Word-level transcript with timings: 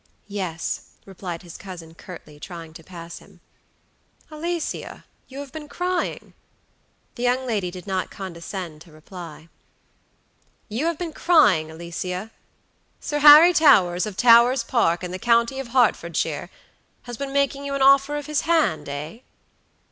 "Yes," 0.33 0.95
replied 1.05 1.43
his 1.43 1.57
cousin 1.57 1.93
curtly, 1.93 2.39
trying 2.39 2.73
to 2.73 2.83
pass 2.83 3.19
him. 3.19 3.39
"Alicia, 4.31 5.05
you 5.27 5.37
have 5.41 5.51
been 5.51 5.67
crying." 5.69 6.33
The 7.13 7.21
young 7.21 7.45
lady 7.45 7.69
did 7.69 7.85
not 7.85 8.09
condescend 8.09 8.81
to 8.81 8.91
reply. 8.91 9.47
"You 10.69 10.87
have 10.87 10.97
been 10.97 11.13
crying, 11.13 11.69
Alicia. 11.69 12.31
Sir 12.99 13.19
Harry 13.19 13.53
Towers, 13.53 14.07
of 14.07 14.17
Towers 14.17 14.63
Park, 14.63 15.03
in 15.03 15.11
the 15.11 15.19
county 15.19 15.59
of 15.59 15.67
Herts, 15.67 16.01
has 17.03 17.15
been 17.17 17.31
making 17.31 17.65
you 17.65 17.75
an 17.75 17.83
offer 17.83 18.15
of 18.17 18.25
his 18.25 18.41
hand, 18.41 18.89
eh?" 18.89 19.19